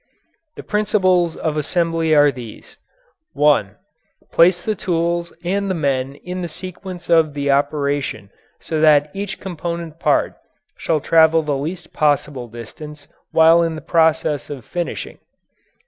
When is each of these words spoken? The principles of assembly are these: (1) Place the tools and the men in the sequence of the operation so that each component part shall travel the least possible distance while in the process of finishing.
The 0.55 0.63
principles 0.63 1.35
of 1.35 1.55
assembly 1.57 2.15
are 2.15 2.31
these: 2.31 2.79
(1) 3.33 3.75
Place 4.31 4.65
the 4.65 4.73
tools 4.73 5.31
and 5.43 5.69
the 5.69 5.75
men 5.75 6.15
in 6.15 6.41
the 6.41 6.47
sequence 6.47 7.07
of 7.07 7.35
the 7.35 7.51
operation 7.51 8.31
so 8.59 8.81
that 8.81 9.11
each 9.13 9.39
component 9.39 9.99
part 9.99 10.33
shall 10.75 11.01
travel 11.01 11.43
the 11.43 11.55
least 11.55 11.93
possible 11.93 12.47
distance 12.47 13.07
while 13.29 13.61
in 13.61 13.75
the 13.75 13.79
process 13.81 14.49
of 14.49 14.65
finishing. 14.65 15.19